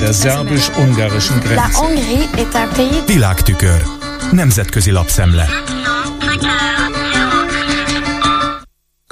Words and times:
Der 0.00 0.12
szerbus-ungarischen 0.12 1.40
Grenze. 1.40 1.78
Világtükör. 3.06 3.82
Nemzetközi 4.30 4.90
lapszemle. 4.90 5.48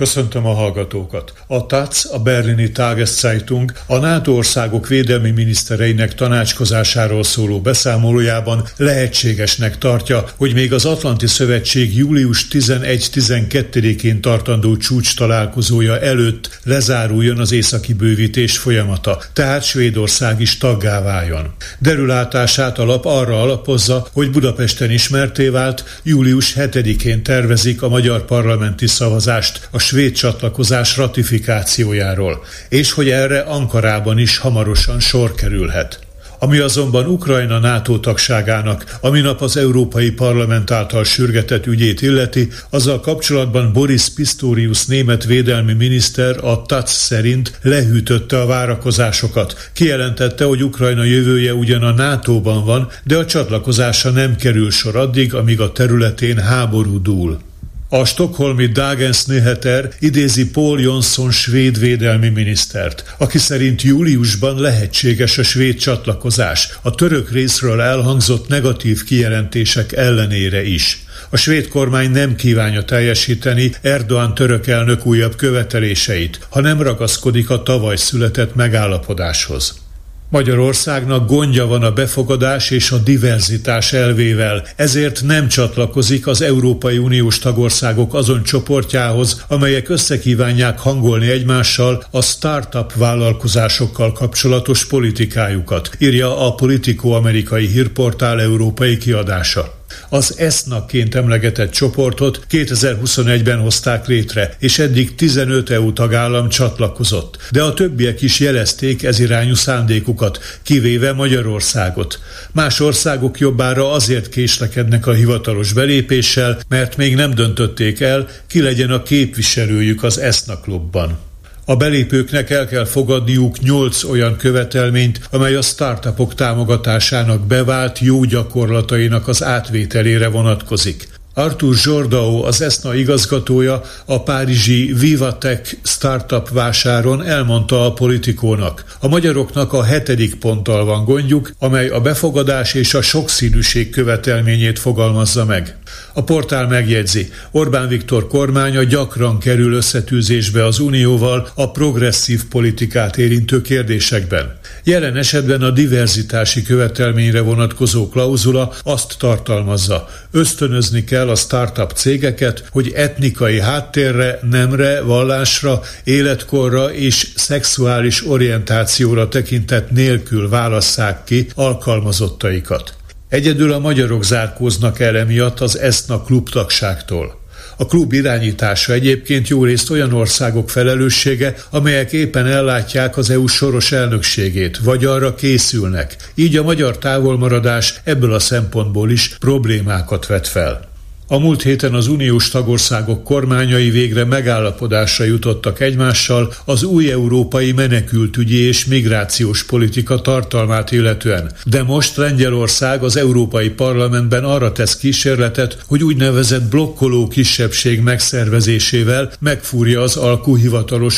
Köszöntöm 0.00 0.46
a 0.46 0.54
hallgatókat. 0.54 1.32
A 1.46 1.66
TAC, 1.66 2.04
a 2.12 2.18
berlini 2.18 2.70
Tageszeitung 2.70 3.72
a 3.86 3.96
NATO 3.96 4.32
országok 4.32 4.88
védelmi 4.88 5.30
minisztereinek 5.30 6.14
tanácskozásáról 6.14 7.22
szóló 7.22 7.60
beszámolójában 7.60 8.68
lehetségesnek 8.76 9.78
tartja, 9.78 10.24
hogy 10.36 10.54
még 10.54 10.72
az 10.72 10.84
Atlanti 10.84 11.26
Szövetség 11.26 11.96
július 11.96 12.46
11-12-én 12.50 14.20
tartandó 14.20 14.76
csúcs 14.76 15.16
találkozója 15.16 16.00
előtt 16.00 16.60
lezáruljon 16.64 17.38
az 17.38 17.52
északi 17.52 17.92
bővítés 17.92 18.58
folyamata, 18.58 19.22
tehát 19.32 19.64
Svédország 19.64 20.40
is 20.40 20.58
taggá 20.58 21.02
váljon. 21.02 21.54
Derülátását 21.78 22.78
a 22.78 22.84
lap 22.84 23.04
arra 23.04 23.42
alapozza, 23.42 24.06
hogy 24.12 24.30
Budapesten 24.30 24.90
ismerté 24.90 25.48
vált, 25.48 26.00
július 26.02 26.54
7-én 26.58 27.22
tervezik 27.22 27.82
a 27.82 27.88
magyar 27.88 28.24
parlamenti 28.24 28.86
szavazást 28.86 29.68
a 29.70 29.78
svéd 29.90 30.12
csatlakozás 30.12 30.96
ratifikációjáról, 30.96 32.44
és 32.68 32.92
hogy 32.92 33.08
erre 33.08 33.40
Ankarában 33.40 34.18
is 34.18 34.38
hamarosan 34.38 35.00
sor 35.00 35.34
kerülhet. 35.34 35.98
Ami 36.38 36.58
azonban 36.58 37.06
Ukrajna 37.06 37.58
NATO 37.58 37.98
tagságának, 37.98 38.98
aminap 39.00 39.40
az 39.40 39.56
Európai 39.56 40.10
Parlament 40.10 40.70
által 40.70 41.04
sürgetett 41.04 41.66
ügyét 41.66 42.02
illeti, 42.02 42.48
azzal 42.70 43.00
kapcsolatban 43.00 43.72
Boris 43.72 44.08
Pistorius 44.14 44.86
német 44.86 45.24
védelmi 45.24 45.72
miniszter 45.72 46.44
a 46.44 46.62
TAC 46.62 46.90
szerint 46.90 47.58
lehűtötte 47.62 48.40
a 48.40 48.46
várakozásokat. 48.46 49.70
Kijelentette, 49.72 50.44
hogy 50.44 50.62
Ukrajna 50.62 51.04
jövője 51.04 51.54
ugyan 51.54 51.82
a 51.82 51.92
NATO-ban 51.92 52.64
van, 52.64 52.88
de 53.04 53.16
a 53.16 53.26
csatlakozása 53.26 54.10
nem 54.10 54.36
kerül 54.36 54.70
sor 54.70 54.96
addig, 54.96 55.34
amíg 55.34 55.60
a 55.60 55.72
területén 55.72 56.36
háború 56.36 57.02
dúl. 57.02 57.48
A 57.92 58.04
stokholmi 58.04 58.66
Dagens 58.66 59.26
Nyheter 59.26 59.88
idézi 59.98 60.50
Paul 60.50 60.80
Jonsson 60.80 61.30
svéd 61.30 61.78
védelmi 61.78 62.28
minisztert, 62.28 63.14
aki 63.18 63.38
szerint 63.38 63.82
júliusban 63.82 64.60
lehetséges 64.60 65.38
a 65.38 65.42
svéd 65.42 65.76
csatlakozás, 65.76 66.78
a 66.82 66.94
török 66.94 67.30
részről 67.30 67.80
elhangzott 67.80 68.48
negatív 68.48 69.04
kijelentések 69.04 69.92
ellenére 69.92 70.62
is. 70.62 71.04
A 71.30 71.36
svéd 71.36 71.68
kormány 71.68 72.10
nem 72.10 72.34
kívánja 72.34 72.84
teljesíteni 72.84 73.72
Erdoğan 73.80 74.34
török 74.34 74.66
elnök 74.66 75.06
újabb 75.06 75.36
követeléseit, 75.36 76.46
ha 76.50 76.60
nem 76.60 76.82
ragaszkodik 76.82 77.50
a 77.50 77.62
tavaly 77.62 77.96
született 77.96 78.54
megállapodáshoz. 78.54 79.89
Magyarországnak 80.30 81.28
gondja 81.28 81.66
van 81.66 81.82
a 81.82 81.92
befogadás 81.92 82.70
és 82.70 82.90
a 82.90 82.98
diverzitás 82.98 83.92
elvével, 83.92 84.66
ezért 84.76 85.22
nem 85.22 85.48
csatlakozik 85.48 86.26
az 86.26 86.42
Európai 86.42 86.98
Uniós 86.98 87.38
tagországok 87.38 88.14
azon 88.14 88.42
csoportjához, 88.42 89.44
amelyek 89.48 89.88
összekívánják 89.88 90.78
hangolni 90.78 91.30
egymással 91.30 92.04
a 92.10 92.22
startup 92.22 92.92
vállalkozásokkal 92.94 94.12
kapcsolatos 94.12 94.86
politikájukat, 94.86 95.90
írja 95.98 96.46
a 96.46 96.54
Politico 96.54 97.10
amerikai 97.10 97.66
hírportál 97.66 98.40
európai 98.40 98.96
kiadása. 98.96 99.79
Az 100.12 100.38
ESZNAK-ként 100.38 101.14
emlegetett 101.14 101.70
csoportot 101.70 102.46
2021-ben 102.50 103.58
hozták 103.58 104.06
létre, 104.06 104.56
és 104.58 104.78
eddig 104.78 105.14
15 105.14 105.70
EU 105.70 105.92
tagállam 105.92 106.48
csatlakozott, 106.48 107.38
de 107.50 107.62
a 107.62 107.74
többiek 107.74 108.22
is 108.22 108.40
jelezték 108.40 109.02
ez 109.02 109.18
irányú 109.20 109.54
szándékukat, 109.54 110.58
kivéve 110.62 111.12
Magyarországot. 111.12 112.20
Más 112.52 112.80
országok 112.80 113.38
jobbára 113.38 113.92
azért 113.92 114.28
késlekednek 114.28 115.06
a 115.06 115.12
hivatalos 115.12 115.72
belépéssel, 115.72 116.60
mert 116.68 116.96
még 116.96 117.14
nem 117.14 117.34
döntötték 117.34 118.00
el, 118.00 118.28
ki 118.46 118.60
legyen 118.60 118.90
a 118.90 119.02
képviselőjük 119.02 120.02
az 120.02 120.18
ESZNA 120.18 120.60
klubban. 120.60 121.29
A 121.70 121.76
belépőknek 121.76 122.50
el 122.50 122.66
kell 122.66 122.84
fogadniuk 122.84 123.60
nyolc 123.60 124.04
olyan 124.04 124.36
követelményt, 124.36 125.20
amely 125.30 125.54
a 125.54 125.62
startupok 125.62 126.34
támogatásának 126.34 127.46
bevált 127.46 127.98
jó 127.98 128.24
gyakorlatainak 128.24 129.28
az 129.28 129.42
átvételére 129.42 130.28
vonatkozik. 130.28 131.08
Artur 131.34 131.74
Zsordao, 131.74 132.44
az 132.44 132.62
ESNA 132.62 132.94
igazgatója 132.94 133.82
a 134.04 134.22
párizsi 134.22 134.94
Vivatech 134.98 135.76
startup 135.82 136.48
vásáron 136.48 137.22
elmondta 137.22 137.84
a 137.86 137.92
politikónak. 137.92 138.84
A 139.00 139.08
magyaroknak 139.08 139.72
a 139.72 139.82
hetedik 139.82 140.34
ponttal 140.34 140.84
van 140.84 141.04
gondjuk, 141.04 141.50
amely 141.58 141.88
a 141.88 142.00
befogadás 142.00 142.74
és 142.74 142.94
a 142.94 143.02
sokszínűség 143.02 143.90
követelményét 143.90 144.78
fogalmazza 144.78 145.44
meg. 145.44 145.76
A 146.12 146.22
portál 146.22 146.66
megjegyzi, 146.66 147.30
Orbán 147.50 147.88
Viktor 147.88 148.26
kormánya 148.26 148.82
gyakran 148.82 149.38
kerül 149.38 149.72
összetűzésbe 149.72 150.64
az 150.64 150.78
Unióval 150.78 151.48
a 151.54 151.70
progresszív 151.70 152.44
politikát 152.44 153.16
érintő 153.16 153.60
kérdésekben. 153.60 154.58
Jelen 154.84 155.16
esetben 155.16 155.62
a 155.62 155.70
diverzitási 155.70 156.62
követelményre 156.62 157.40
vonatkozó 157.40 158.08
klauzula 158.08 158.72
azt 158.82 159.14
tartalmazza, 159.18 160.08
ösztönözni 160.30 161.04
kell 161.04 161.28
a 161.28 161.34
startup 161.34 161.92
cégeket, 161.92 162.64
hogy 162.70 162.92
etnikai 162.94 163.60
háttérre, 163.60 164.38
nemre, 164.50 165.00
vallásra, 165.00 165.80
életkorra 166.04 166.92
és 166.92 167.28
szexuális 167.36 168.26
orientációra 168.26 169.28
tekintet 169.28 169.90
nélkül 169.90 170.48
válasszák 170.48 171.24
ki 171.24 171.46
alkalmazottaikat. 171.54 172.94
Egyedül 173.30 173.72
a 173.72 173.78
magyarok 173.78 174.24
zárkóznak 174.24 175.00
el 175.00 175.16
emiatt 175.16 175.60
az 175.60 175.78
ESZNA 175.78 176.22
klubtagságtól. 176.22 177.40
A 177.76 177.86
klub 177.86 178.12
irányítása 178.12 178.92
egyébként 178.92 179.48
jó 179.48 179.64
részt 179.64 179.90
olyan 179.90 180.12
országok 180.12 180.70
felelőssége, 180.70 181.54
amelyek 181.70 182.12
éppen 182.12 182.46
ellátják 182.46 183.16
az 183.16 183.30
EU 183.30 183.46
soros 183.46 183.92
elnökségét, 183.92 184.78
vagy 184.78 185.04
arra 185.04 185.34
készülnek. 185.34 186.16
Így 186.34 186.56
a 186.56 186.62
magyar 186.62 186.98
távolmaradás 186.98 188.00
ebből 188.04 188.32
a 188.32 188.38
szempontból 188.38 189.10
is 189.10 189.36
problémákat 189.38 190.26
vet 190.26 190.48
fel. 190.48 190.89
A 191.32 191.38
múlt 191.38 191.62
héten 191.62 191.94
az 191.94 192.06
uniós 192.06 192.48
tagországok 192.48 193.24
kormányai 193.24 193.90
végre 193.90 194.24
megállapodásra 194.24 195.24
jutottak 195.24 195.80
egymással 195.80 196.52
az 196.64 196.82
új 196.82 197.10
európai 197.10 197.72
menekültügyi 197.72 198.56
és 198.56 198.84
migrációs 198.84 199.64
politika 199.64 200.20
tartalmát 200.20 200.90
illetően. 200.90 201.52
De 201.64 201.82
most 201.82 202.16
Lengyelország 202.16 203.02
az 203.02 203.16
Európai 203.16 203.70
Parlamentben 203.70 204.44
arra 204.44 204.72
tesz 204.72 204.96
kísérletet, 204.96 205.78
hogy 205.86 206.04
úgynevezett 206.04 206.68
blokkoló 206.68 207.28
kisebbség 207.28 208.00
megszervezésével 208.00 209.32
megfúrja 209.40 210.02
az 210.02 210.16
alkú 210.16 210.58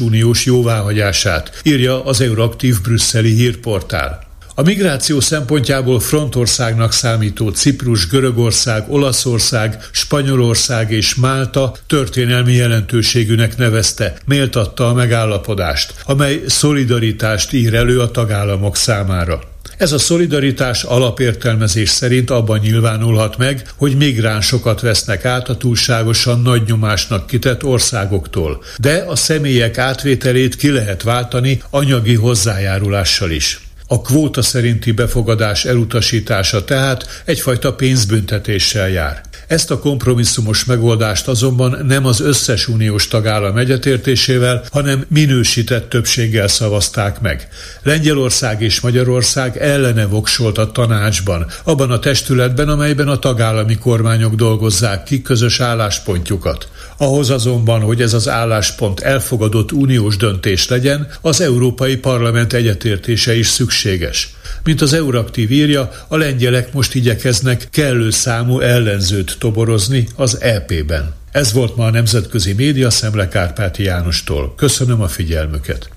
uniós 0.00 0.44
jóváhagyását, 0.44 1.60
írja 1.62 2.04
az 2.04 2.20
Euraktív 2.20 2.80
brüsszeli 2.82 3.34
hírportál. 3.34 4.27
A 4.58 4.62
migráció 4.62 5.20
szempontjából 5.20 6.00
frontországnak 6.00 6.92
számító 6.92 7.48
Ciprus, 7.48 8.08
Görögország, 8.08 8.84
Olaszország, 8.88 9.88
Spanyolország 9.90 10.90
és 10.90 11.14
Málta 11.14 11.72
történelmi 11.86 12.52
jelentőségűnek 12.52 13.56
nevezte, 13.56 14.16
méltatta 14.26 14.88
a 14.88 14.94
megállapodást, 14.94 15.94
amely 16.04 16.42
szolidaritást 16.46 17.52
ír 17.52 17.74
elő 17.74 18.00
a 18.00 18.10
tagállamok 18.10 18.76
számára. 18.76 19.40
Ez 19.76 19.92
a 19.92 19.98
szolidaritás 19.98 20.82
alapértelmezés 20.82 21.88
szerint 21.88 22.30
abban 22.30 22.58
nyilvánulhat 22.58 23.36
meg, 23.36 23.70
hogy 23.76 23.96
migránsokat 23.96 24.80
vesznek 24.80 25.24
át 25.24 25.48
a 25.48 25.56
túlságosan 25.56 26.40
nagy 26.40 26.62
nyomásnak 26.66 27.26
kitett 27.26 27.64
országoktól, 27.64 28.62
de 28.78 29.04
a 29.06 29.16
személyek 29.16 29.78
átvételét 29.78 30.56
ki 30.56 30.70
lehet 30.70 31.02
váltani 31.02 31.62
anyagi 31.70 32.14
hozzájárulással 32.14 33.30
is. 33.30 33.67
A 33.90 34.00
kvóta 34.00 34.42
szerinti 34.42 34.92
befogadás 34.92 35.64
elutasítása 35.64 36.64
tehát 36.64 37.22
egyfajta 37.24 37.74
pénzbüntetéssel 37.74 38.88
jár. 38.88 39.27
Ezt 39.48 39.70
a 39.70 39.78
kompromisszumos 39.78 40.64
megoldást 40.64 41.28
azonban 41.28 41.86
nem 41.86 42.06
az 42.06 42.20
összes 42.20 42.68
uniós 42.68 43.08
tagállam 43.08 43.56
egyetértésével, 43.56 44.64
hanem 44.72 45.04
minősített 45.08 45.88
többséggel 45.88 46.48
szavazták 46.48 47.20
meg. 47.20 47.48
Lengyelország 47.82 48.62
és 48.62 48.80
Magyarország 48.80 49.56
ellene 49.56 50.06
voksolt 50.06 50.58
a 50.58 50.72
tanácsban, 50.72 51.46
abban 51.64 51.90
a 51.90 51.98
testületben, 51.98 52.68
amelyben 52.68 53.08
a 53.08 53.18
tagállami 53.18 53.78
kormányok 53.78 54.34
dolgozzák 54.34 55.02
ki 55.02 55.22
közös 55.22 55.60
álláspontjukat. 55.60 56.68
Ahhoz 56.96 57.30
azonban, 57.30 57.80
hogy 57.80 58.02
ez 58.02 58.12
az 58.12 58.28
álláspont 58.28 59.00
elfogadott 59.00 59.72
uniós 59.72 60.16
döntés 60.16 60.68
legyen, 60.68 61.08
az 61.20 61.40
Európai 61.40 61.96
Parlament 61.96 62.52
egyetértése 62.52 63.36
is 63.36 63.46
szükséges. 63.46 64.36
Mint 64.68 64.80
az 64.80 64.92
Euraktív 64.92 65.50
írja, 65.50 65.90
a 66.08 66.16
lengyelek 66.16 66.72
most 66.72 66.94
igyekeznek 66.94 67.68
kellő 67.70 68.10
számú 68.10 68.60
ellenzőt 68.60 69.36
toborozni 69.38 70.08
az 70.16 70.40
EP-ben. 70.40 71.14
Ez 71.32 71.52
volt 71.52 71.76
ma 71.76 71.84
a 71.84 71.90
Nemzetközi 71.90 72.52
Média 72.52 72.90
Szemle 72.90 73.28
Kárpáti 73.28 73.82
Jánostól. 73.82 74.54
Köszönöm 74.56 75.02
a 75.02 75.08
figyelmüket! 75.08 75.88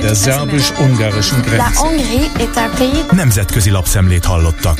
Der 0.00 0.14
szerbus-ungarischen 0.14 1.40
Grenze. 1.40 1.80
Nemzetközi 3.10 3.70
lapszemlét 3.70 4.24
hallottak. 4.24 4.78